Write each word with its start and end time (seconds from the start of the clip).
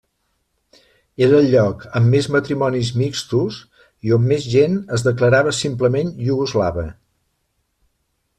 Era 1.25 1.35
el 1.39 1.49
lloc 1.55 1.83
amb 1.99 2.09
més 2.13 2.27
matrimonis 2.35 2.89
mixtos 3.01 3.59
i 4.09 4.15
on 4.19 4.27
més 4.33 4.49
gent 4.55 4.81
es 4.99 5.05
declarava 5.09 5.55
simplement 5.59 6.11
iugoslava. 6.31 6.89